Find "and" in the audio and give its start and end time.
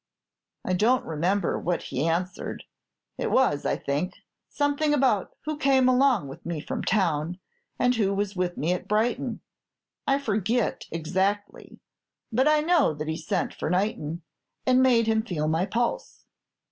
7.77-7.93, 14.65-14.81